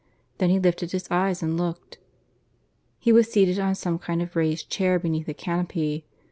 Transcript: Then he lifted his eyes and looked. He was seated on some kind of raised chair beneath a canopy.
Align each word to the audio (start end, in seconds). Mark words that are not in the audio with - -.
Then 0.39 0.49
he 0.49 0.57
lifted 0.59 0.91
his 0.93 1.07
eyes 1.11 1.43
and 1.43 1.55
looked. 1.59 1.99
He 2.97 3.13
was 3.13 3.31
seated 3.31 3.59
on 3.59 3.75
some 3.75 3.99
kind 3.99 4.19
of 4.23 4.35
raised 4.35 4.67
chair 4.67 4.97
beneath 4.97 5.27
a 5.27 5.33
canopy. 5.35 6.07